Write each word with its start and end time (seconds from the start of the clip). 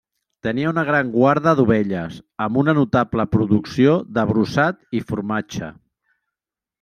Tenia 0.45 0.69
una 0.69 0.83
gran 0.85 1.09
guarda 1.15 1.51
d'ovelles, 1.59 2.15
amb 2.45 2.57
una 2.61 2.75
notable 2.77 3.25
producció 3.35 3.93
de 4.17 4.23
brossat 4.31 4.81
i 5.01 5.03
formatge. 5.13 5.71